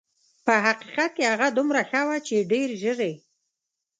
[0.45, 3.13] په حقیقت کې هغه دومره ښه وه چې ډېر ژر یې.